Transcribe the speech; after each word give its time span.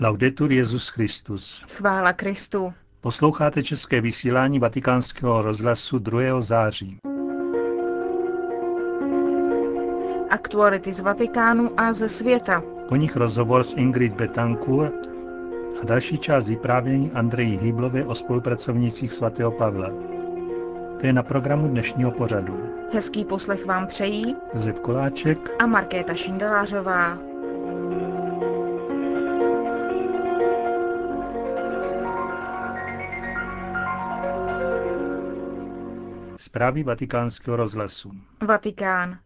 Laudetur 0.00 0.52
Jezus 0.52 0.88
Christus. 0.88 1.64
Chvála 1.68 2.12
Kristu. 2.12 2.72
Posloucháte 3.00 3.62
české 3.62 4.00
vysílání 4.00 4.58
Vatikánského 4.58 5.42
rozhlasu 5.42 5.98
2. 5.98 6.40
září. 6.40 6.98
Aktuality 10.30 10.92
z 10.92 11.00
Vatikánu 11.00 11.80
a 11.80 11.92
ze 11.92 12.08
světa. 12.08 12.62
Po 12.88 12.96
nich 12.96 13.16
rozhovor 13.16 13.62
s 13.62 13.74
Ingrid 13.76 14.12
Betancourt 14.12 15.06
a 15.82 15.84
další 15.84 16.18
část 16.18 16.48
vyprávění 16.48 17.12
Andreji 17.12 17.56
Hýblové 17.56 18.04
o 18.04 18.14
spolupracovnících 18.14 19.12
svatého 19.12 19.50
Pavla. 19.50 19.90
To 21.00 21.06
je 21.06 21.12
na 21.12 21.22
programu 21.22 21.68
dnešního 21.68 22.10
pořadu. 22.10 22.60
Hezký 22.92 23.24
poslech 23.24 23.66
vám 23.66 23.86
přejí 23.86 24.36
Josef 24.54 24.80
Koláček 24.80 25.50
a 25.58 25.66
Markéta 25.66 26.14
Šindelářová. 26.14 27.18
Zprávy 36.38 36.82
vatikánského 36.82 37.56
rozhlasu. 37.56 38.12
Vatikán. 38.46 39.18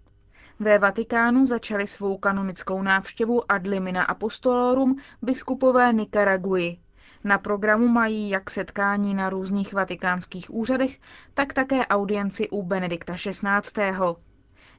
Ve 0.61 0.79
Vatikánu 0.79 1.47
začali 1.47 1.87
svou 1.87 2.19
kanonickou 2.19 2.83
návštěvu 2.83 3.53
ad 3.53 3.67
limina 3.67 4.05
apostolorum 4.05 4.97
biskupové 5.23 5.93
Nikaraguji. 5.93 6.79
Na 7.25 7.39
programu 7.39 7.89
mají 7.89 8.31
jak 8.31 8.51
setkání 8.51 9.15
na 9.15 9.31
různých 9.31 9.73
vatikánských 9.73 10.55
úřadech, 10.55 10.99
tak 11.35 11.53
také 11.53 11.87
audienci 11.87 12.51
u 12.51 12.63
Benedikta 12.63 13.15
XVI. 13.15 13.93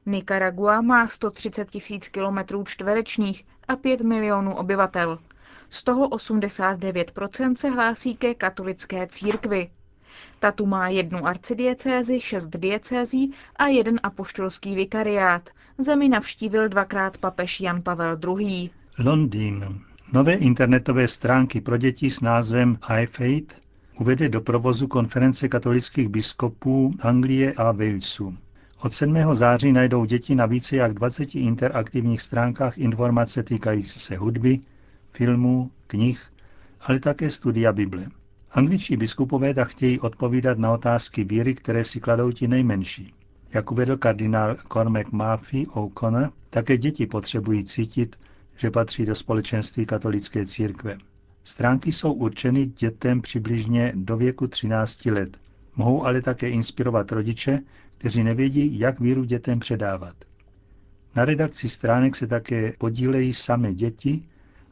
Nicaragua 0.06 0.80
má 0.80 1.08
130 1.08 1.70
tisíc 1.70 2.08
kilometrů 2.08 2.64
čtverečních 2.64 3.46
a 3.68 3.76
5 3.76 4.00
milionů 4.00 4.56
obyvatel. 4.56 5.18
Z 5.68 5.82
toho 5.82 6.08
89% 6.08 7.54
se 7.56 7.70
hlásí 7.70 8.16
ke 8.16 8.34
katolické 8.34 9.06
církvi. 9.06 9.70
Ta 10.38 10.52
tu 10.52 10.66
má 10.66 10.88
jednu 10.88 11.26
arcidiecézi, 11.26 12.20
šest 12.20 12.46
diecézí 12.46 13.32
a 13.56 13.66
jeden 13.66 14.00
apoštolský 14.02 14.74
vikariát. 14.74 15.50
Zemi 15.78 16.08
navštívil 16.08 16.68
dvakrát 16.68 17.18
papež 17.18 17.60
Jan 17.60 17.82
Pavel 17.82 18.18
II. 18.38 18.70
Londýn. 18.98 19.80
Nové 20.12 20.34
internetové 20.34 21.08
stránky 21.08 21.60
pro 21.60 21.76
děti 21.76 22.10
s 22.10 22.20
názvem 22.20 22.78
iFaith 23.02 23.56
uvede 24.00 24.28
do 24.28 24.40
provozu 24.40 24.86
konference 24.86 25.48
katolických 25.48 26.08
biskupů 26.08 26.94
Anglie 27.00 27.52
a 27.52 27.72
Walesu. 27.72 28.36
Od 28.80 28.92
7. 28.92 29.34
září 29.34 29.72
najdou 29.72 30.04
děti 30.04 30.34
na 30.34 30.46
více 30.46 30.76
jak 30.76 30.94
20 30.94 31.34
interaktivních 31.34 32.20
stránkách 32.20 32.78
informace 32.78 33.42
týkající 33.42 34.00
se 34.00 34.16
hudby, 34.16 34.60
filmů, 35.12 35.70
knih, 35.86 36.22
ale 36.80 37.00
také 37.00 37.30
studia 37.30 37.72
Bible. 37.72 38.06
Angličtí 38.54 38.96
biskupové 38.96 39.54
tak 39.54 39.68
chtějí 39.68 40.00
odpovídat 40.00 40.58
na 40.58 40.72
otázky 40.72 41.24
víry, 41.24 41.54
které 41.54 41.84
si 41.84 42.00
kladou 42.00 42.32
ti 42.32 42.48
nejmenší. 42.48 43.14
Jak 43.54 43.72
uvedl 43.72 43.96
kardinál 43.96 44.56
Cormac 44.72 45.06
Murphy 45.10 45.66
O'Connor, 45.66 46.32
také 46.50 46.76
děti 46.76 47.06
potřebují 47.06 47.64
cítit, 47.64 48.16
že 48.56 48.70
patří 48.70 49.06
do 49.06 49.14
společenství 49.14 49.86
katolické 49.86 50.46
církve. 50.46 50.98
Stránky 51.44 51.92
jsou 51.92 52.12
určeny 52.12 52.66
dětem 52.66 53.20
přibližně 53.20 53.92
do 53.94 54.16
věku 54.16 54.46
13 54.46 55.06
let. 55.06 55.38
Mohou 55.76 56.04
ale 56.04 56.20
také 56.20 56.50
inspirovat 56.50 57.12
rodiče, 57.12 57.60
kteří 57.98 58.24
nevědí, 58.24 58.78
jak 58.78 59.00
víru 59.00 59.24
dětem 59.24 59.58
předávat. 59.58 60.16
Na 61.16 61.24
redakci 61.24 61.68
stránek 61.68 62.16
se 62.16 62.26
také 62.26 62.72
podílejí 62.78 63.34
sami 63.34 63.74
děti, 63.74 64.22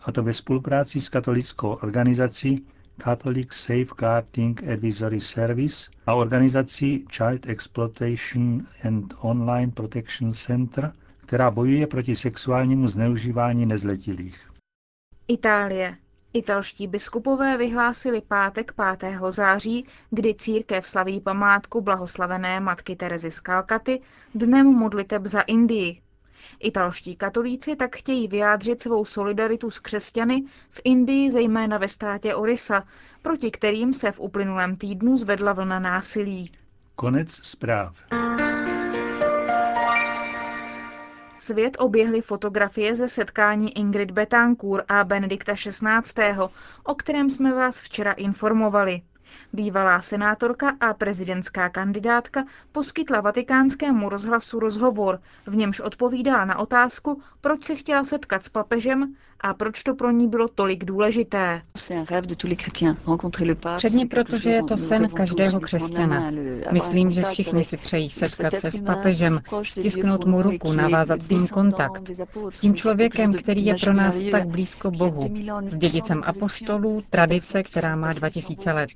a 0.04 0.12
to 0.12 0.22
ve 0.22 0.32
spolupráci 0.32 1.00
s 1.00 1.08
katolickou 1.08 1.68
organizací 1.68 2.66
Catholic 3.04 3.52
Safeguarding 3.52 4.68
Advisory 4.72 5.20
Service 5.20 5.90
a 6.06 6.14
organizací 6.14 7.04
Child 7.08 7.46
Exploitation 7.46 8.66
and 8.84 9.14
Online 9.20 9.72
Protection 9.72 10.32
Center, 10.32 10.92
která 11.26 11.50
bojuje 11.50 11.86
proti 11.86 12.16
sexuálnímu 12.16 12.88
zneužívání 12.88 13.66
nezletilých. 13.66 14.50
Itálie. 15.28 15.96
Italští 16.32 16.86
biskupové 16.86 17.56
vyhlásili 17.56 18.22
pátek 18.28 18.72
5. 18.98 19.20
září, 19.28 19.86
kdy 20.10 20.34
církev 20.34 20.88
slaví 20.88 21.20
památku 21.20 21.80
blahoslavené 21.80 22.60
matky 22.60 22.96
Terezy 22.96 23.30
z 23.30 23.40
Kalkaty, 23.40 24.00
dnem 24.34 24.66
modliteb 24.66 25.26
za 25.26 25.40
Indii. 25.40 26.00
Italští 26.60 27.16
katolíci 27.16 27.76
tak 27.76 27.96
chtějí 27.96 28.28
vyjádřit 28.28 28.80
svou 28.82 29.04
solidaritu 29.04 29.70
s 29.70 29.78
křesťany 29.78 30.42
v 30.70 30.80
Indii, 30.84 31.30
zejména 31.30 31.78
ve 31.78 31.88
státě 31.88 32.34
Orisa, 32.34 32.84
proti 33.22 33.50
kterým 33.50 33.92
se 33.92 34.12
v 34.12 34.20
uplynulém 34.20 34.76
týdnu 34.76 35.16
zvedla 35.16 35.52
vlna 35.52 35.78
násilí. 35.78 36.52
Konec 36.96 37.30
zpráv. 37.32 37.96
Svět 41.38 41.76
oběhly 41.78 42.20
fotografie 42.20 42.94
ze 42.94 43.08
setkání 43.08 43.78
Ingrid 43.78 44.10
Betancourt 44.10 44.84
a 44.88 45.04
Benedikta 45.04 45.54
XVI., 45.54 46.34
o 46.84 46.94
kterém 46.94 47.30
jsme 47.30 47.54
vás 47.54 47.80
včera 47.80 48.12
informovali. 48.12 49.02
Bývalá 49.52 50.00
senátorka 50.00 50.76
a 50.80 50.94
prezidentská 50.94 51.68
kandidátka 51.68 52.44
poskytla 52.72 53.20
vatikánskému 53.20 54.08
rozhlasu 54.08 54.60
rozhovor, 54.60 55.20
v 55.46 55.56
němž 55.56 55.80
odpovídala 55.80 56.44
na 56.44 56.58
otázku, 56.58 57.22
proč 57.40 57.64
se 57.64 57.74
chtěla 57.74 58.04
setkat 58.04 58.44
s 58.44 58.48
papežem 58.48 59.14
a 59.40 59.54
proč 59.54 59.82
to 59.82 59.94
pro 59.94 60.10
ní 60.10 60.28
bylo 60.28 60.48
tolik 60.48 60.84
důležité. 60.84 61.62
Předně 63.76 64.06
proto, 64.06 64.38
že 64.38 64.50
je 64.50 64.62
to 64.62 64.76
sen 64.76 65.08
každého 65.08 65.60
křesťana. 65.60 66.30
Myslím, 66.72 67.10
že 67.10 67.22
všichni 67.22 67.64
si 67.64 67.76
přejí 67.76 68.08
setkat 68.10 68.52
se 68.60 68.70
s 68.70 68.80
papežem, 68.80 69.40
stisknout 69.62 70.24
mu 70.24 70.42
ruku, 70.42 70.72
navázat 70.72 71.22
s 71.22 71.28
ním 71.30 71.48
kontakt. 71.48 72.10
S 72.50 72.60
tím 72.60 72.74
člověkem, 72.74 73.32
který 73.32 73.64
je 73.64 73.74
pro 73.84 73.92
nás 73.94 74.16
tak 74.30 74.46
blízko 74.48 74.90
Bohu. 74.90 75.20
S 75.68 75.76
dědicem 75.76 76.22
apostolů, 76.26 77.02
tradice, 77.10 77.62
která 77.62 77.96
má 77.96 78.12
2000 78.12 78.72
let. 78.72 78.90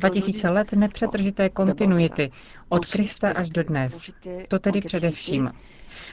2000 0.00 0.48
let 0.50 0.72
nepřetržité 0.72 1.48
kontinuity, 1.48 2.30
od 2.68 2.86
Krista 2.86 3.28
až 3.36 3.50
do 3.50 3.62
dnes. 3.64 4.10
To 4.48 4.58
tedy 4.58 4.80
především. 4.80 5.50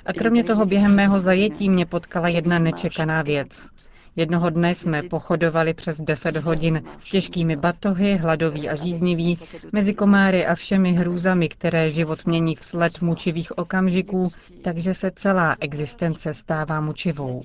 A 0.05 0.13
kromě 0.13 0.43
toho 0.43 0.65
během 0.65 0.95
mého 0.95 1.19
zajetí 1.19 1.69
mě 1.69 1.85
potkala 1.85 2.27
jedna 2.27 2.59
nečekaná 2.59 3.21
věc. 3.21 3.69
Jednoho 4.15 4.49
dne 4.49 4.75
jsme 4.75 5.03
pochodovali 5.03 5.73
přes 5.73 6.01
deset 6.01 6.37
hodin 6.37 6.83
s 6.99 7.05
těžkými 7.05 7.55
batohy, 7.55 8.17
hladoví 8.17 8.69
a 8.69 8.75
žíznivý, 8.75 9.37
mezi 9.71 9.93
komáry 9.93 10.45
a 10.45 10.55
všemi 10.55 10.93
hrůzami, 10.93 11.49
které 11.49 11.91
život 11.91 12.25
mění 12.25 12.55
vsled 12.55 13.01
mučivých 13.01 13.57
okamžiků, 13.57 14.29
takže 14.63 14.93
se 14.93 15.11
celá 15.11 15.55
existence 15.61 16.33
stává 16.33 16.81
mučivou. 16.81 17.41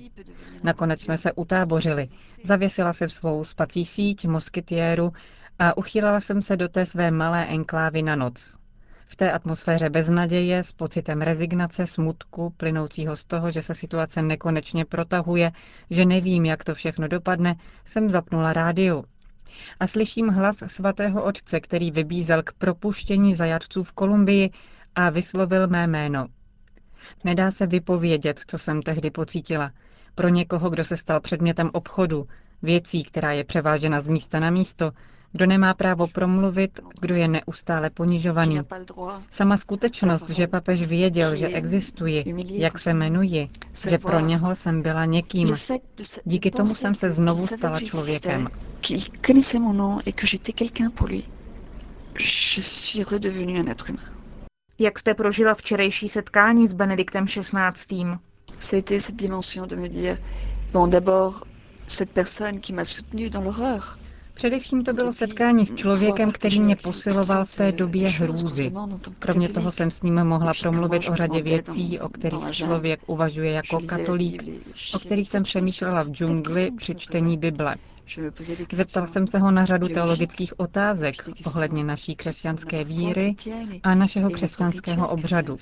Nakonec 0.63 1.01
jsme 1.01 1.17
se 1.17 1.33
utábořili. 1.33 2.05
Zavěsila 2.43 2.93
se 2.93 3.09
svou 3.09 3.43
spací 3.43 3.85
síť, 3.85 4.25
moskytiéru 4.25 5.13
a 5.59 5.77
uchýlala 5.77 6.21
jsem 6.21 6.41
se 6.41 6.57
do 6.57 6.69
té 6.69 6.85
své 6.85 7.11
malé 7.11 7.45
enklávy 7.45 8.01
na 8.01 8.15
noc. 8.15 8.57
V 9.07 9.15
té 9.15 9.31
atmosféře 9.31 9.89
beznaděje, 9.89 10.63
s 10.63 10.71
pocitem 10.71 11.21
rezignace, 11.21 11.87
smutku, 11.87 12.53
plynoucího 12.57 13.15
z 13.15 13.25
toho, 13.25 13.51
že 13.51 13.61
se 13.61 13.75
situace 13.75 14.21
nekonečně 14.21 14.85
protahuje, 14.85 15.51
že 15.89 16.05
nevím, 16.05 16.45
jak 16.45 16.63
to 16.63 16.75
všechno 16.75 17.07
dopadne, 17.07 17.55
jsem 17.85 18.09
zapnula 18.09 18.53
rádio. 18.53 19.03
A 19.79 19.87
slyším 19.87 20.27
hlas 20.27 20.57
svatého 20.67 21.23
otce, 21.23 21.59
který 21.59 21.91
vybízel 21.91 22.43
k 22.43 22.53
propuštění 22.53 23.35
zajatců 23.35 23.83
v 23.83 23.91
Kolumbii 23.91 24.49
a 24.95 25.09
vyslovil 25.09 25.67
mé 25.67 25.87
jméno. 25.87 26.27
Nedá 27.23 27.51
se 27.51 27.67
vypovědět, 27.67 28.41
co 28.47 28.57
jsem 28.57 28.81
tehdy 28.81 29.11
pocítila. 29.11 29.71
Pro 30.15 30.29
někoho, 30.29 30.69
kdo 30.69 30.83
se 30.83 30.97
stal 30.97 31.19
předmětem 31.19 31.69
obchodu, 31.73 32.27
věcí, 32.61 33.03
která 33.03 33.31
je 33.31 33.43
převážena 33.43 34.01
z 34.01 34.07
místa 34.07 34.39
na 34.39 34.49
místo, 34.49 34.91
kdo 35.37 35.45
nemá 35.45 35.73
právo 35.73 36.07
promluvit, 36.07 36.79
kdo 36.99 37.15
je 37.15 37.27
neustále 37.27 37.89
ponižovaný. 37.89 38.59
Sama 39.29 39.57
skutečnost, 39.57 40.29
že 40.29 40.47
papež 40.47 40.83
věděl, 40.83 41.35
že 41.35 41.47
existuji, 41.47 42.23
jak 42.49 42.79
se 42.79 42.93
jmenuji, 42.93 43.47
že 43.89 43.97
pro 43.97 44.19
něho 44.19 44.55
jsem 44.55 44.81
byla 44.81 45.05
někým. 45.05 45.55
Díky 46.25 46.51
tomu 46.51 46.75
jsem 46.75 46.95
se 46.95 47.11
znovu 47.11 47.47
stala 47.47 47.79
člověkem. 47.79 48.49
Jak 54.79 54.99
jste 54.99 55.13
prožila 55.13 55.53
včerejší 55.55 56.09
setkání 56.09 56.67
s 56.67 56.73
Benediktem 56.73 57.25
XVI. 57.25 58.05
C'était 58.59 58.99
cette 58.99 59.17
dimension 59.17 59.67
de 59.67 59.75
me 59.75 59.89
dire, 59.89 60.17
bon 60.73 60.89
d'abord, 60.89 61.43
cette 61.87 62.13
personne 62.13 62.59
qui 62.59 62.73
m'a 62.73 62.85
soutenue 62.85 63.29
dans 63.29 63.43
l'horreur, 63.43 63.97
Především 64.37 64.83
to 64.83 64.93
bylo 64.93 65.13
setkání 65.13 65.65
s 65.65 65.75
člověkem, 65.75 66.31
který 66.31 66.59
mě 66.59 66.75
posiloval 66.75 67.45
v 67.45 67.55
té 67.55 67.71
době 67.71 68.09
hrůzy. 68.09 68.71
Kromě 69.19 69.49
toho 69.49 69.71
jsem 69.71 69.91
s 69.91 70.01
ním 70.01 70.23
mohla 70.23 70.53
promluvit 70.61 71.09
o 71.09 71.15
řadě 71.15 71.41
věcí, 71.41 71.99
o 71.99 72.09
kterých 72.09 72.51
člověk 72.51 72.99
uvažuje 73.07 73.51
jako 73.51 73.79
katolík, 73.79 74.43
o 74.93 74.99
kterých 74.99 75.29
jsem 75.29 75.43
přemýšlela 75.43 76.01
v 76.01 76.09
džungli 76.09 76.71
při 76.71 76.95
čtení 76.95 77.37
Bible. 77.37 77.75
Zeptal 78.73 79.07
jsem 79.07 79.27
se 79.27 79.39
ho 79.39 79.51
na 79.51 79.65
řadu 79.65 79.87
teologických 79.87 80.59
otázek 80.59 81.15
ohledně 81.45 81.83
naší 81.83 82.15
křesťanské 82.15 82.83
víry 82.83 83.35
a 83.83 83.95
našeho 83.95 84.29
křesťanského 84.29 85.09
obřadu. 85.09 85.57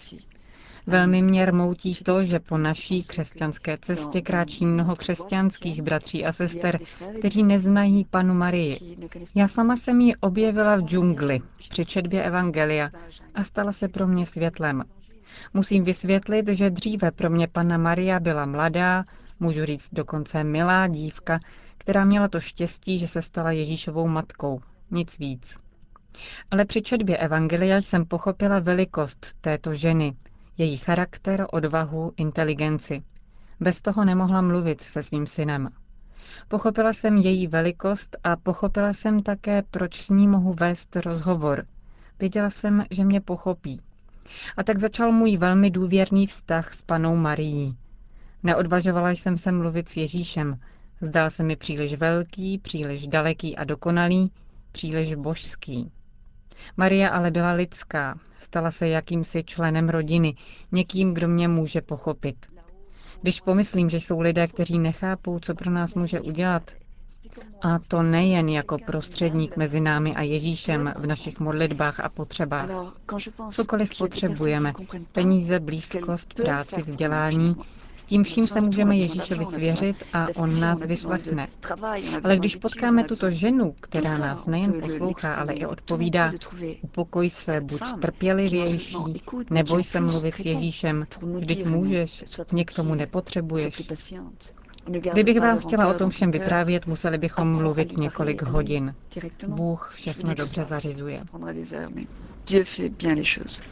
Velmi 0.87 1.21
mě 1.21 1.45
rmoutí 1.45 1.95
to, 1.95 2.23
že 2.23 2.39
po 2.39 2.57
naší 2.57 3.03
křesťanské 3.03 3.77
cestě 3.77 4.21
kráčí 4.21 4.65
mnoho 4.65 4.95
křesťanských 4.95 5.81
bratří 5.81 6.25
a 6.25 6.31
sester, 6.31 6.79
kteří 7.19 7.43
neznají 7.43 8.05
panu 8.05 8.33
Marii. 8.33 8.97
Já 9.35 9.47
sama 9.47 9.75
jsem 9.75 10.01
ji 10.01 10.15
objevila 10.15 10.75
v 10.75 10.81
džungli 10.81 11.39
při 11.69 11.85
četbě 11.85 12.23
Evangelia 12.23 12.89
a 13.35 13.43
stala 13.43 13.73
se 13.73 13.87
pro 13.87 14.07
mě 14.07 14.25
světlem. 14.25 14.83
Musím 15.53 15.83
vysvětlit, 15.83 16.47
že 16.47 16.69
dříve 16.69 17.11
pro 17.11 17.29
mě 17.29 17.47
Panna 17.47 17.77
Maria 17.77 18.19
byla 18.19 18.45
mladá, 18.45 19.03
můžu 19.39 19.65
říct 19.65 19.89
dokonce 19.93 20.43
milá 20.43 20.87
dívka, 20.87 21.39
která 21.77 22.05
měla 22.05 22.27
to 22.27 22.39
štěstí, 22.39 22.99
že 22.99 23.07
se 23.07 23.21
stala 23.21 23.51
Ježíšovou 23.51 24.07
matkou. 24.07 24.61
Nic 24.91 25.19
víc. 25.19 25.57
Ale 26.51 26.65
při 26.65 26.81
četbě 26.81 27.17
Evangelia 27.17 27.77
jsem 27.77 28.05
pochopila 28.05 28.59
velikost 28.59 29.27
této 29.41 29.73
ženy, 29.73 30.13
její 30.57 30.77
charakter, 30.77 31.45
odvahu, 31.51 32.13
inteligenci. 32.17 33.03
Bez 33.59 33.81
toho 33.81 34.05
nemohla 34.05 34.41
mluvit 34.41 34.81
se 34.81 35.03
svým 35.03 35.27
synem. 35.27 35.69
Pochopila 36.47 36.93
jsem 36.93 37.17
její 37.17 37.47
velikost 37.47 38.17
a 38.23 38.35
pochopila 38.35 38.93
jsem 38.93 39.19
také, 39.19 39.63
proč 39.71 40.01
s 40.01 40.09
ní 40.09 40.27
mohu 40.27 40.53
vést 40.53 40.95
rozhovor. 40.95 41.65
Věděla 42.19 42.49
jsem, 42.49 42.83
že 42.91 43.03
mě 43.03 43.21
pochopí. 43.21 43.81
A 44.57 44.63
tak 44.63 44.79
začal 44.79 45.11
můj 45.11 45.37
velmi 45.37 45.71
důvěrný 45.71 46.27
vztah 46.27 46.73
s 46.73 46.81
panou 46.81 47.15
Marií. 47.15 47.77
Neodvažovala 48.43 49.11
jsem 49.11 49.37
se 49.37 49.51
mluvit 49.51 49.89
s 49.89 49.97
Ježíšem. 49.97 50.59
Zdál 51.01 51.29
se 51.29 51.43
mi 51.43 51.55
příliš 51.55 51.93
velký, 51.93 52.57
příliš 52.57 53.07
daleký 53.07 53.57
a 53.57 53.63
dokonalý, 53.63 54.31
příliš 54.71 55.15
božský. 55.15 55.91
Maria 56.77 57.09
ale 57.09 57.31
byla 57.31 57.51
lidská, 57.51 58.19
stala 58.41 58.71
se 58.71 58.87
jakýmsi 58.87 59.43
členem 59.43 59.89
rodiny, 59.89 60.35
někým, 60.71 61.13
kdo 61.13 61.27
mě 61.27 61.47
může 61.47 61.81
pochopit. 61.81 62.45
Když 63.21 63.41
pomyslím, 63.41 63.89
že 63.89 63.97
jsou 63.99 64.19
lidé, 64.19 64.47
kteří 64.47 64.79
nechápou, 64.79 65.39
co 65.39 65.55
pro 65.55 65.71
nás 65.71 65.93
může 65.93 66.21
udělat, 66.21 66.71
a 67.61 67.79
to 67.79 68.03
nejen 68.03 68.49
jako 68.49 68.77
prostředník 68.77 69.57
mezi 69.57 69.81
námi 69.81 70.15
a 70.15 70.21
Ježíšem 70.21 70.93
v 70.97 71.07
našich 71.07 71.39
modlitbách 71.39 71.99
a 71.99 72.09
potřebách. 72.09 72.69
Cokoliv 73.51 73.89
potřebujeme, 73.97 74.73
peníze, 75.11 75.59
blízkost, 75.59 76.33
práci, 76.33 76.81
vzdělání, 76.81 77.55
s 77.97 78.05
tím 78.05 78.23
vším 78.23 78.47
se 78.47 78.61
můžeme 78.61 78.97
Ježíšovi 78.97 79.45
svěřit 79.45 80.03
a 80.13 80.25
on 80.35 80.59
nás 80.59 80.85
vyslechne. 80.85 81.47
Ale 82.23 82.37
když 82.37 82.55
potkáme 82.55 83.03
tuto 83.03 83.31
ženu, 83.31 83.75
která 83.81 84.17
nás 84.17 84.45
nejen 84.45 84.81
poslouchá, 84.81 85.35
ale 85.35 85.53
i 85.53 85.65
odpovídá, 85.65 86.31
upokoj 86.81 87.29
se, 87.29 87.61
buď 87.61 87.81
trpělivější, 88.01 88.97
neboj 89.49 89.83
se 89.83 89.99
mluvit 89.99 90.35
s 90.35 90.45
Ježíšem, 90.45 91.05
vždyť 91.21 91.65
můžeš, 91.65 92.23
mě 92.51 92.65
k 92.65 92.73
tomu 92.73 92.95
nepotřebuješ. 92.95 93.91
Kdybych 95.13 95.39
vám 95.39 95.59
chtěla 95.59 95.87
o 95.87 95.93
tom 95.93 96.09
všem 96.09 96.31
vyprávět, 96.31 96.85
museli 96.87 97.17
bychom 97.17 97.57
mluvit 97.57 97.97
několik 97.97 98.41
hodin. 98.41 98.95
Bůh 99.47 99.91
všechno 99.93 100.33
dobře 100.33 100.65
zařizuje. 100.65 101.17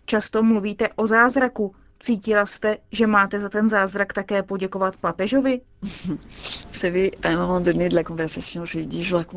Často 0.05 0.43
mluvíte 0.43 0.89
o 0.95 1.07
zázraku. 1.07 1.75
Cítila 2.03 2.45
jste, 2.45 2.77
že 2.91 3.07
máte 3.07 3.39
za 3.39 3.49
ten 3.49 3.69
zázrak 3.69 4.13
také 4.13 4.43
poděkovat 4.43 4.97
papežovi? 4.97 5.61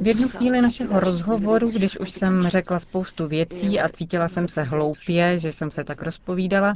V 0.01 0.07
jednu 0.07 0.29
chvíli 0.29 0.61
našeho 0.61 1.01
rozhovoru, 1.01 1.71
když 1.71 1.99
už 1.99 2.11
jsem 2.11 2.43
řekla 2.43 2.79
spoustu 2.79 3.27
věcí 3.27 3.81
a 3.81 3.89
cítila 3.89 4.29
jsem 4.29 4.49
se 4.49 4.63
hloupě, 4.63 5.39
že 5.39 5.53
jsem 5.53 5.71
se 5.71 5.85
tak 5.85 6.03
rozpovídala, 6.03 6.73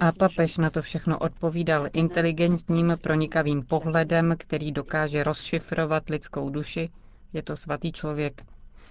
a 0.00 0.12
papež 0.12 0.58
na 0.58 0.70
to 0.70 0.82
všechno 0.82 1.18
odpovídal 1.18 1.86
inteligentním, 1.92 2.94
pronikavým 3.02 3.62
pohledem, 3.62 4.34
který 4.38 4.72
dokáže 4.72 5.22
rozšifrovat 5.22 6.08
lidskou 6.08 6.50
duši, 6.50 6.88
je 7.32 7.42
to 7.42 7.56
svatý 7.56 7.92
člověk. 7.92 8.42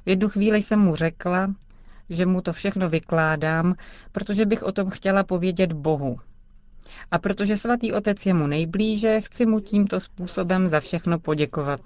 V 0.06 0.10
jednu 0.10 0.30
chvíli 0.30 0.62
jsem 0.62 0.80
mu 0.80 0.96
řekla, 0.96 1.54
že 2.10 2.26
mu 2.26 2.42
to 2.42 2.54
všechno 2.54 2.90
vykládám, 2.90 3.76
protože 4.12 4.46
bych 4.46 4.64
o 4.64 4.72
tom 4.72 4.90
chtěla 4.90 5.24
povědět 5.24 5.74
Bohu, 5.74 6.18
a 7.12 7.18
protože 7.20 7.58
svatý 7.58 7.94
otec 7.94 8.26
je 8.26 8.34
mu 8.34 8.48
nejblíže, 8.48 9.22
chci 9.22 9.46
mu 9.46 9.60
tímto 9.60 10.00
způsobem 10.00 10.68
za 10.70 10.80
všechno 10.80 11.20
poděkovat. 11.20 11.80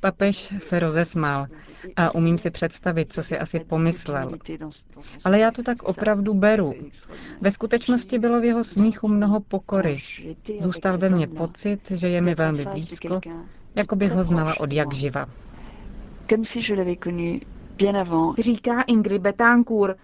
Papež 0.00 0.54
se 0.58 0.78
rozesmál 0.78 1.46
a 1.96 2.14
umím 2.14 2.38
si 2.38 2.50
představit, 2.50 3.12
co 3.12 3.22
si 3.22 3.38
asi 3.38 3.60
pomyslel. 3.60 4.28
Ale 5.24 5.38
já 5.38 5.50
to 5.50 5.62
tak 5.62 5.82
opravdu 5.82 6.34
beru. 6.34 6.74
Ve 7.40 7.50
skutečnosti 7.50 8.18
bylo 8.18 8.40
v 8.40 8.44
jeho 8.44 8.64
smíchu 8.64 9.08
mnoho 9.08 9.40
pokory. 9.40 9.98
Zůstal 10.60 10.98
ve 10.98 11.08
mně 11.08 11.26
pocit, 11.26 11.90
že 11.90 12.08
je 12.08 12.20
mi 12.20 12.34
velmi 12.34 12.64
blízko, 12.64 13.20
jako 13.74 13.96
bych 13.96 14.12
ho 14.12 14.24
znala 14.24 14.60
od 14.60 14.72
jak 14.72 14.94
živa. 14.94 15.26
Říká 18.38 18.82
Ingrid 18.82 19.22
Betancourt, 19.22 19.96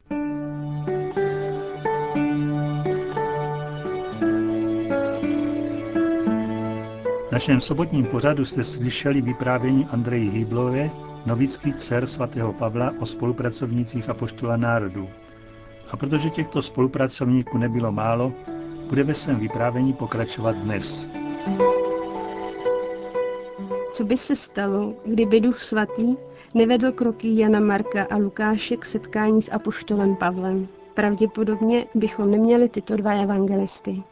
našem 7.39 7.61
sobotním 7.61 8.05
pořadu 8.05 8.45
jste 8.45 8.65
slyšeli 8.65 9.23
vyprávění 9.23 9.87
Andreji 9.91 10.31
Hýblové, 10.31 10.91
novický 11.27 11.73
dcer 11.73 12.07
svatého 12.07 12.53
Pavla 12.53 12.93
o 13.01 13.07
spolupracovnících 13.07 14.09
Apoštola 14.09 14.57
národů. 14.57 15.09
A 15.91 15.97
protože 15.97 16.31
těchto 16.31 16.63
spolupracovníků 16.63 17.59
nebylo 17.59 17.93
málo, 17.93 18.33
bude 18.89 19.03
ve 19.05 19.15
svém 19.15 19.37
vyprávění 19.41 19.93
pokračovat 19.93 20.57
dnes. 20.57 21.07
Co 23.93 24.05
by 24.05 24.17
se 24.17 24.37
stalo, 24.37 24.95
kdyby 25.05 25.41
Duch 25.41 25.61
Svatý 25.63 26.17
nevedl 26.55 26.93
kroky 26.93 27.39
Jana 27.39 27.61
Marka 27.61 28.07
a 28.11 28.17
Lukáše 28.17 28.77
k 28.77 28.85
setkání 28.85 29.43
s 29.43 29.53
Apoštolem 29.53 30.17
Pavlem? 30.17 30.69
Pravděpodobně 30.95 31.87
bychom 31.95 32.31
neměli 32.31 32.69
tyto 32.69 32.97
dva 32.97 33.13
evangelisty. 33.13 34.03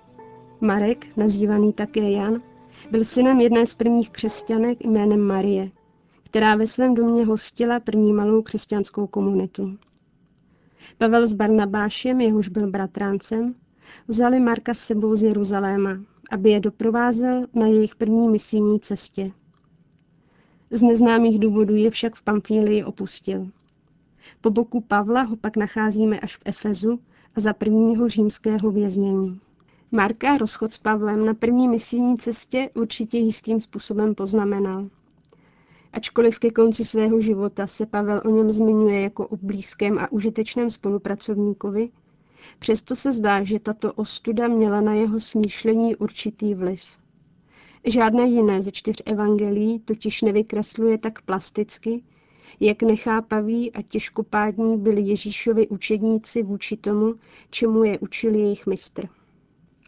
Marek, 0.60 1.06
nazývaný 1.16 1.72
také 1.72 2.10
Jan, 2.10 2.42
byl 2.90 3.04
synem 3.04 3.40
jedné 3.40 3.66
z 3.66 3.74
prvních 3.74 4.10
křesťanek 4.10 4.84
jménem 4.84 5.20
Marie, 5.20 5.70
která 6.22 6.56
ve 6.56 6.66
svém 6.66 6.94
domě 6.94 7.24
hostila 7.24 7.80
první 7.80 8.12
malou 8.12 8.42
křesťanskou 8.42 9.06
komunitu. 9.06 9.78
Pavel 10.98 11.26
s 11.26 11.32
Barnabášem, 11.32 12.20
jehož 12.20 12.48
byl 12.48 12.70
bratráncem, 12.70 13.54
vzali 14.08 14.40
Marka 14.40 14.74
s 14.74 14.78
sebou 14.78 15.16
z 15.16 15.22
Jeruzaléma, 15.22 15.98
aby 16.30 16.50
je 16.50 16.60
doprovázel 16.60 17.46
na 17.54 17.66
jejich 17.66 17.96
první 17.96 18.28
misijní 18.28 18.80
cestě. 18.80 19.32
Z 20.70 20.82
neznámých 20.82 21.38
důvodů 21.38 21.74
je 21.74 21.90
však 21.90 22.14
v 22.14 22.22
Pamfílii 22.22 22.84
opustil. 22.84 23.48
Po 24.40 24.50
boku 24.50 24.80
Pavla 24.80 25.22
ho 25.22 25.36
pak 25.36 25.56
nacházíme 25.56 26.20
až 26.20 26.36
v 26.36 26.40
Efezu 26.44 27.00
a 27.34 27.40
za 27.40 27.52
prvního 27.52 28.08
římského 28.08 28.70
věznění. 28.70 29.40
Marka 29.96 30.38
rozchod 30.38 30.72
s 30.72 30.78
Pavlem 30.78 31.26
na 31.26 31.34
první 31.34 31.68
misijní 31.68 32.18
cestě 32.18 32.70
určitě 32.74 33.18
jistým 33.18 33.60
způsobem 33.60 34.14
poznamenal. 34.14 34.88
Ačkoliv 35.92 36.38
ke 36.38 36.50
konci 36.50 36.84
svého 36.84 37.20
života 37.20 37.66
se 37.66 37.86
Pavel 37.86 38.22
o 38.24 38.30
něm 38.30 38.52
zmiňuje 38.52 39.00
jako 39.00 39.26
o 39.26 39.36
blízkém 39.36 39.98
a 39.98 40.12
užitečném 40.12 40.70
spolupracovníkovi, 40.70 41.88
přesto 42.58 42.96
se 42.96 43.12
zdá, 43.12 43.44
že 43.44 43.60
tato 43.60 43.92
ostuda 43.92 44.48
měla 44.48 44.80
na 44.80 44.94
jeho 44.94 45.20
smýšlení 45.20 45.96
určitý 45.96 46.54
vliv. 46.54 46.82
Žádné 47.84 48.26
jiné 48.26 48.62
ze 48.62 48.72
čtyř 48.72 49.02
evangelií 49.06 49.80
totiž 49.80 50.22
nevykresluje 50.22 50.98
tak 50.98 51.22
plasticky, 51.22 52.02
jak 52.60 52.82
nechápaví 52.82 53.72
a 53.72 53.82
těžkopádní 53.82 54.78
byli 54.78 55.00
Ježíšovi 55.02 55.68
učedníci 55.68 56.42
vůči 56.42 56.76
tomu, 56.76 57.14
čemu 57.50 57.84
je 57.84 57.98
učil 57.98 58.34
jejich 58.34 58.66
mistr. 58.66 59.08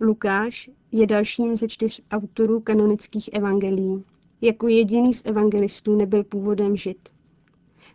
Lukáš 0.00 0.70
je 0.92 1.06
dalším 1.06 1.56
ze 1.56 1.68
čtyř 1.68 2.02
autorů 2.10 2.60
kanonických 2.60 3.30
evangelií. 3.32 4.04
Jako 4.40 4.68
jediný 4.68 5.14
z 5.14 5.26
evangelistů 5.26 5.96
nebyl 5.96 6.24
původem 6.24 6.76
žid. 6.76 7.08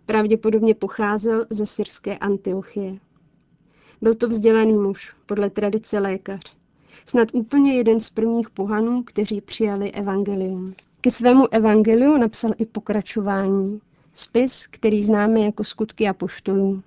Pravděpodobně 0.05 0.75
pocházel 0.75 1.45
ze 1.49 1.65
syrské 1.65 2.17
Antiochie. 2.17 2.99
Byl 4.01 4.13
to 4.13 4.27
vzdělaný 4.27 4.73
muž, 4.73 5.15
podle 5.25 5.49
tradice 5.49 5.99
lékař. 5.99 6.57
Snad 7.05 7.27
úplně 7.33 7.73
jeden 7.73 7.99
z 7.99 8.09
prvních 8.09 8.49
pohanů, 8.49 9.03
kteří 9.03 9.41
přijali 9.41 9.91
evangelium. 9.91 10.73
Ke 11.01 11.11
svému 11.11 11.53
evangeliu 11.53 12.17
napsal 12.17 12.51
i 12.57 12.65
pokračování, 12.65 13.81
Spis, 14.13 14.67
který 14.67 15.03
známe 15.03 15.39
jako 15.39 15.63
skutky 15.63 16.07
apoštolů. 16.07 16.83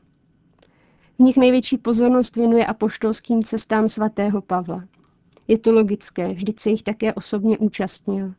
V 1.18 1.22
nich 1.22 1.36
největší 1.36 1.78
pozornost 1.78 2.36
věnuje 2.36 2.66
apoštolským 2.66 3.42
cestám 3.44 3.88
svatého 3.88 4.42
Pavla. 4.42 4.84
Je 5.48 5.58
to 5.58 5.72
logické, 5.72 6.32
vždyť 6.32 6.60
se 6.60 6.70
jich 6.70 6.82
také 6.82 7.14
osobně 7.14 7.58
účastnil. 7.58 8.34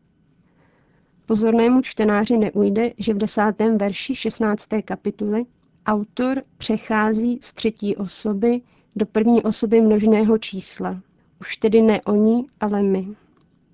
Pozornému 1.26 1.82
čtenáři 1.82 2.38
neujde, 2.38 2.94
že 2.98 3.14
v 3.14 3.18
desátém 3.18 3.78
verši 3.78 4.16
16. 4.16 4.68
kapituly 4.86 5.46
autor 5.86 6.44
přechází 6.58 7.40
z 7.42 7.54
třetí 7.54 7.96
osoby 7.96 8.62
do 8.96 9.06
první 9.06 9.44
osoby 9.44 9.82
množného 9.82 10.38
čísla. 10.38 11.02
Už 11.42 11.58
tedy 11.58 11.82
ne 11.82 12.02
oni, 12.02 12.46
ale 12.60 12.84
my. 12.84 13.08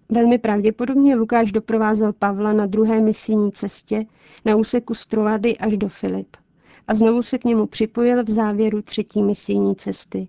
Velmi 0.10 0.38
pravděpodobně 0.38 1.16
Lukáš 1.16 1.52
doprovázel 1.52 2.14
Pavla 2.14 2.54
na 2.54 2.66
druhé 2.66 3.02
misijní 3.02 3.52
cestě 3.52 4.06
na 4.46 4.56
úseku 4.56 4.94
Strovady 4.94 5.58
až 5.58 5.78
do 5.78 5.90
Filip 5.90 6.38
a 6.88 6.94
znovu 6.94 7.22
se 7.22 7.38
k 7.38 7.44
němu 7.44 7.68
připojil 7.68 8.24
v 8.24 8.30
závěru 8.30 8.82
třetí 8.82 9.24
misijní 9.24 9.76
cesty, 9.76 10.28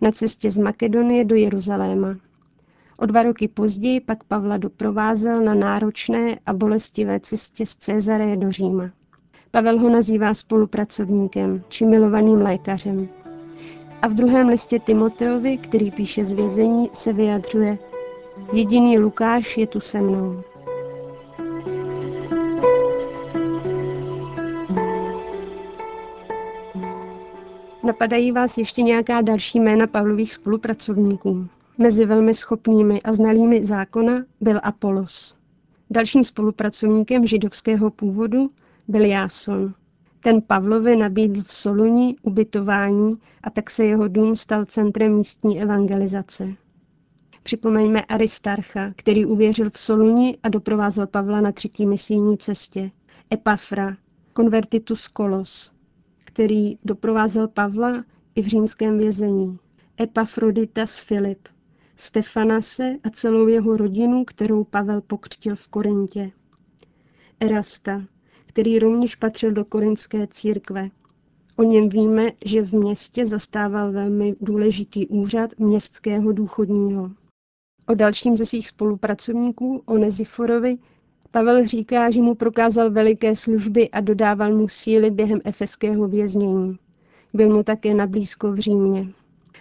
na 0.00 0.10
cestě 0.10 0.50
z 0.50 0.58
Makedonie 0.58 1.24
do 1.24 1.34
Jeruzaléma. 1.34 2.16
O 2.96 3.06
dva 3.06 3.22
roky 3.22 3.48
později 3.48 4.00
pak 4.00 4.24
Pavla 4.24 4.56
doprovázel 4.56 5.40
na 5.40 5.54
náročné 5.54 6.38
a 6.46 6.52
bolestivé 6.52 7.20
cestě 7.20 7.66
z 7.66 7.74
Cezareje 7.74 8.36
do 8.36 8.52
Říma. 8.52 8.90
Pavel 9.50 9.78
ho 9.78 9.88
nazývá 9.88 10.34
spolupracovníkem 10.34 11.62
či 11.68 11.86
milovaným 11.86 12.42
lékařem. 12.42 13.08
A 14.02 14.08
v 14.08 14.14
druhém 14.14 14.48
listě 14.48 14.78
Timoteovi, 14.78 15.58
který 15.58 15.90
píše 15.90 16.24
z 16.24 16.32
vězení, 16.32 16.90
se 16.92 17.12
vyjadřuje 17.12 17.78
Jediný 18.52 18.98
Lukáš 18.98 19.56
je 19.56 19.66
tu 19.66 19.80
se 19.80 20.00
mnou. 20.00 20.42
Napadají 27.82 28.32
vás 28.32 28.58
ještě 28.58 28.82
nějaká 28.82 29.20
další 29.20 29.60
jména 29.60 29.86
Pavlových 29.86 30.34
spolupracovníků. 30.34 31.48
Mezi 31.78 32.04
velmi 32.06 32.34
schopnými 32.34 33.02
a 33.02 33.12
znalými 33.12 33.66
zákona 33.66 34.24
byl 34.40 34.60
Apolos. 34.62 35.36
Dalším 35.90 36.24
spolupracovníkem 36.24 37.26
židovského 37.26 37.90
původu 37.90 38.50
byl 38.88 39.04
Jáson. 39.04 39.74
Ten 40.20 40.42
Pavlovi 40.42 40.96
nabídl 40.96 41.42
v 41.42 41.52
Soluni 41.52 42.16
ubytování 42.22 43.18
a 43.42 43.50
tak 43.50 43.70
se 43.70 43.84
jeho 43.84 44.08
dům 44.08 44.36
stal 44.36 44.64
centrem 44.64 45.14
místní 45.16 45.62
evangelizace. 45.62 46.52
Připomeňme 47.42 48.02
Aristarcha, 48.02 48.92
který 48.96 49.26
uvěřil 49.26 49.70
v 49.70 49.78
Soluni 49.78 50.38
a 50.42 50.48
doprovázel 50.48 51.06
Pavla 51.06 51.40
na 51.40 51.52
třetí 51.52 51.86
misijní 51.86 52.38
cestě. 52.38 52.90
Epafra, 53.32 53.96
konvertitus 54.32 55.08
Kolos, 55.08 55.72
který 56.24 56.78
doprovázel 56.84 57.48
Pavla 57.48 58.04
i 58.34 58.42
v 58.42 58.46
římském 58.46 58.98
vězení. 58.98 59.58
Epafroditas 60.00 60.98
Filip, 61.00 61.48
Stefanase 61.96 62.96
a 63.04 63.10
celou 63.10 63.46
jeho 63.46 63.76
rodinu, 63.76 64.24
kterou 64.24 64.64
Pavel 64.64 65.00
pokřtil 65.00 65.56
v 65.56 65.68
Korintě. 65.68 66.30
Erasta, 67.40 68.02
který 68.46 68.78
rovněž 68.78 69.14
patřil 69.16 69.52
do 69.52 69.64
korinské 69.64 70.26
církve. 70.26 70.90
O 71.56 71.62
něm 71.62 71.88
víme, 71.88 72.32
že 72.44 72.62
v 72.62 72.72
městě 72.72 73.26
zastával 73.26 73.92
velmi 73.92 74.34
důležitý 74.40 75.06
úřad 75.06 75.50
městského 75.58 76.32
důchodního. 76.32 77.10
O 77.86 77.94
dalším 77.94 78.36
ze 78.36 78.44
svých 78.46 78.68
spolupracovníků, 78.68 79.82
Oneziforovi, 79.86 80.78
Pavel 81.30 81.66
říká, 81.66 82.10
že 82.10 82.20
mu 82.20 82.34
prokázal 82.34 82.90
veliké 82.90 83.36
služby 83.36 83.90
a 83.90 84.00
dodával 84.00 84.54
mu 84.56 84.68
síly 84.68 85.10
během 85.10 85.40
efeského 85.44 86.08
věznění. 86.08 86.78
Byl 87.34 87.56
mu 87.56 87.62
také 87.62 87.94
nablízko 87.94 88.52
v 88.52 88.58
Římě. 88.58 89.12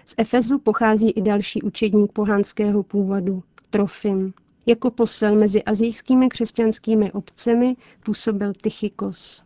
Z 0.05 0.15
Efezu 0.17 0.59
pochází 0.59 1.11
i 1.11 1.21
další 1.21 1.61
učedník 1.61 2.11
pohanského 2.11 2.83
původu, 2.83 3.43
Trofim. 3.69 4.33
Jako 4.65 4.91
posel 4.91 5.35
mezi 5.35 5.63
azijskými 5.63 6.29
křesťanskými 6.29 7.11
obcemi 7.11 7.75
působil 8.05 8.53
Tychikos. 8.53 9.43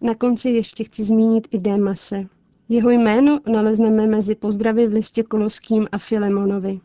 Na 0.00 0.14
konci 0.14 0.50
ještě 0.50 0.84
chci 0.84 1.04
zmínit 1.04 1.48
i 1.50 1.58
Démase. 1.58 2.26
Jeho 2.68 2.90
jméno 2.90 3.40
nalezneme 3.52 4.06
mezi 4.06 4.34
pozdravy 4.34 4.86
v 4.86 4.92
listě 4.92 5.22
Koloským 5.22 5.88
a 5.92 5.98
Filemonovi. 5.98 6.80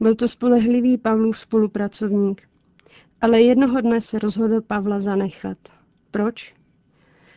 Byl 0.00 0.14
to 0.14 0.28
spolehlivý 0.28 0.98
Pavlův 0.98 1.38
spolupracovník. 1.38 2.42
Ale 3.20 3.40
jednoho 3.40 3.80
dne 3.80 4.00
se 4.00 4.18
rozhodl 4.18 4.60
Pavla 4.60 5.00
zanechat. 5.00 5.58
Proč? 6.10 6.54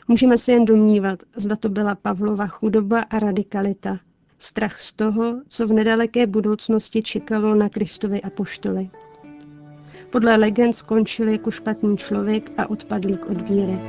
Můžeme 0.07 0.37
se 0.37 0.51
jen 0.51 0.65
domnívat, 0.65 1.19
zda 1.35 1.55
to 1.55 1.69
byla 1.69 1.95
Pavlova 1.95 2.47
chudoba 2.47 3.01
a 3.01 3.19
radikalita. 3.19 3.99
Strach 4.41 4.79
z 4.79 4.93
toho, 4.93 5.41
co 5.47 5.67
v 5.67 5.73
nedaleké 5.73 6.27
budoucnosti 6.27 7.03
čekalo 7.03 7.55
na 7.55 7.69
Kristovi 7.69 8.21
apoštoly. 8.21 8.89
Podle 10.09 10.35
legend 10.35 10.75
skončil 10.75 11.29
jako 11.29 11.51
špatný 11.51 11.97
člověk 11.97 12.51
a 12.57 12.69
odpadlík 12.69 13.29
od 13.29 13.49
víry. 13.49 13.79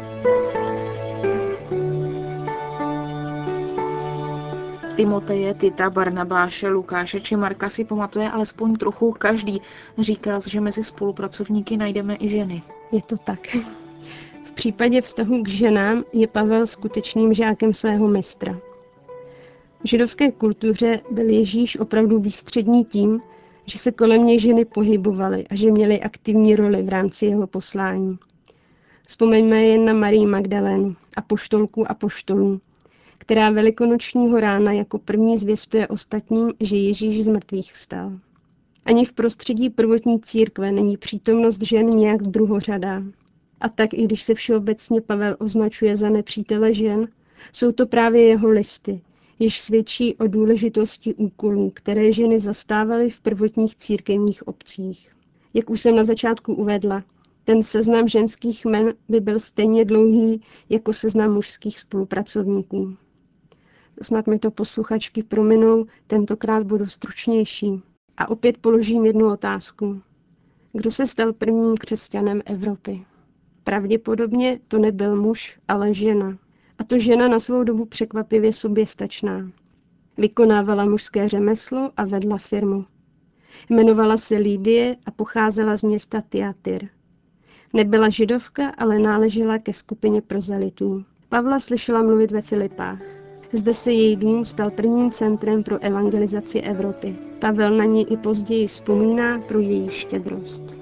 Timoteje, 4.97 5.54
Tita, 5.54 5.90
Barnabáše, 5.90 6.69
Lukáše 6.69 7.21
či 7.21 7.37
Marka 7.37 7.69
si 7.69 7.85
pamatuje 7.85 8.30
alespoň 8.30 8.76
trochu 8.76 9.12
každý. 9.12 9.61
Říkal, 9.99 10.40
že 10.49 10.61
mezi 10.61 10.85
spolupracovníky 10.85 11.76
najdeme 11.76 12.16
i 12.21 12.28
ženy. 12.28 12.62
Je 12.92 13.02
to 13.02 13.16
tak. 13.16 13.57
V 14.45 14.52
případě 14.52 15.00
vztahu 15.00 15.42
k 15.42 15.49
ženám 15.49 16.04
je 16.12 16.26
Pavel 16.26 16.66
skutečným 16.66 17.35
žákem 17.35 17.75
svého 17.75 18.09
mistra. 18.09 18.69
V 19.84 19.88
židovské 19.88 20.32
kultuře 20.32 21.00
byl 21.10 21.30
Ježíš 21.30 21.78
opravdu 21.78 22.18
výstřední 22.20 22.84
tím, 22.84 23.20
že 23.66 23.78
se 23.78 23.92
kolem 23.92 24.26
něj 24.26 24.38
ženy 24.38 24.64
pohybovaly 24.64 25.46
a 25.50 25.54
že 25.54 25.70
měly 25.70 26.00
aktivní 26.00 26.56
roli 26.56 26.82
v 26.82 26.88
rámci 26.88 27.26
jeho 27.26 27.46
poslání. 27.46 28.18
Vzpomeňme 29.06 29.62
jen 29.62 29.84
na 29.84 29.92
Marii 29.92 30.26
Magdalénu, 30.26 30.96
poštolku 31.26 31.90
a 31.90 31.94
poštolů, 31.94 32.60
která 33.18 33.50
velikonočního 33.50 34.40
rána 34.40 34.72
jako 34.72 34.99
první 34.99 35.38
zvěstuje 35.38 35.88
ostatním, 35.88 36.52
že 36.60 36.76
Ježíš 36.76 37.25
z 37.25 37.28
mrtvých 37.28 37.72
vstal. 37.72 38.12
Ani 38.84 39.04
v 39.04 39.12
prostředí 39.12 39.70
prvotní 39.70 40.20
církve 40.20 40.72
není 40.72 40.96
přítomnost 40.96 41.62
žen 41.62 41.87
nějak 41.87 42.22
druhořadá. 42.22 43.02
A 43.60 43.68
tak 43.68 43.94
i 43.94 44.04
když 44.04 44.22
se 44.22 44.34
všeobecně 44.34 45.00
Pavel 45.00 45.37
označuje 45.38 45.96
za 45.96 46.10
nepřítele 46.10 46.75
žen, 46.75 47.08
jsou 47.52 47.72
to 47.72 47.87
právě 47.87 48.22
jeho 48.22 48.49
listy, 48.49 49.00
jež 49.40 49.61
svědčí 49.61 50.14
o 50.16 50.26
důležitosti 50.26 51.14
úkolů, 51.14 51.70
které 51.75 52.12
ženy 52.12 52.38
zastávaly 52.38 53.11
v 53.11 53.20
prvotních 53.20 53.76
církevních 53.76 54.49
obcích. 54.49 55.16
Jak 55.54 55.70
už 55.70 55.80
jsem 55.80 55.97
na 55.97 56.04
začátku 56.04 56.54
uvedla, 56.54 57.04
ten 57.44 57.62
seznam 57.62 58.09
ženských 58.09 58.64
men 58.64 58.94
by 59.09 59.20
byl 59.20 59.38
stejně 59.38 59.85
dlouhý 59.85 60.42
jako 60.68 60.92
seznam 60.92 61.32
mužských 61.35 61.78
spolupracovníků. 61.78 62.97
Snad 64.02 64.26
mi 64.26 64.38
to 64.38 64.50
posluchačky 64.50 65.23
prominou, 65.23 65.87
tentokrát 66.06 66.62
budu 66.62 66.87
stručnější. 66.87 67.82
A 68.16 68.30
opět 68.30 68.59
položím 68.59 69.06
jednu 69.06 69.32
otázku. 69.32 70.02
Kdo 70.73 70.90
se 70.90 71.06
stal 71.06 71.32
prvním 71.32 71.76
křesťanem 71.76 72.42
Evropy? 72.44 73.04
Pravděpodobně 73.64 74.61
to 74.68 74.78
nebyl 74.78 75.16
muž, 75.16 75.59
ale 75.68 75.94
žena. 75.94 76.38
A 76.80 76.84
to 76.84 76.99
žena 76.99 77.28
na 77.28 77.38
svou 77.38 77.64
dobu 77.64 77.84
překvapivě 77.84 78.52
soběstačná. 78.52 79.50
Vykonávala 80.18 80.84
mužské 80.84 81.28
řemeslo 81.28 81.90
a 81.96 82.04
vedla 82.04 82.38
firmu. 82.38 82.84
Jmenovala 83.70 84.16
se 84.16 84.37
Lídie 84.37 84.96
a 85.06 85.10
pocházela 85.10 85.76
z 85.76 85.82
města 85.82 86.20
Tiatyr. 86.20 86.88
Nebyla 87.72 88.08
židovka, 88.08 88.68
ale 88.68 88.99
náležela 88.99 89.58
ke 89.58 89.72
skupině 89.72 90.22
prozelitů. 90.22 91.04
Pavla 91.28 91.60
slyšela 91.60 92.02
mluvit 92.02 92.30
ve 92.30 92.42
Filipách. 92.42 93.02
Zde 93.52 93.75
se 93.75 93.92
její 93.92 94.16
dům 94.16 94.44
stal 94.44 94.70
prvním 94.70 95.10
centrem 95.10 95.62
pro 95.62 95.78
evangelizaci 95.78 96.60
Evropy. 96.60 97.16
Pavel 97.38 97.76
na 97.76 97.84
ní 97.84 98.12
i 98.12 98.16
později 98.16 98.66
vzpomíná 98.66 99.40
pro 99.40 99.58
její 99.58 99.90
štědrost. 99.90 100.79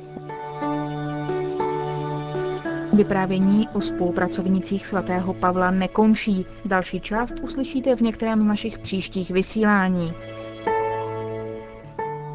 Vyprávění 2.98 3.68
o 3.74 3.80
spolupracovnicích 3.80 4.86
svatého 4.86 5.34
Pavla 5.34 5.70
nekončí. 5.70 6.46
Další 6.64 7.00
část 7.00 7.34
uslyšíte 7.42 7.96
v 7.96 8.00
některém 8.00 8.42
z 8.42 8.46
našich 8.46 8.78
příštích 8.78 9.30
vysílání. 9.30 10.12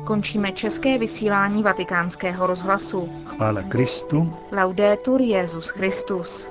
Končíme 0.05 0.51
české 0.51 0.97
vysílání 0.97 1.63
vatikánského 1.63 2.47
rozhlasu. 2.47 3.09
Chvála 3.25 3.61
Kristu. 3.61 4.33
Laudetur 4.51 5.21
Jezus 5.21 5.69
Christus. 5.69 6.49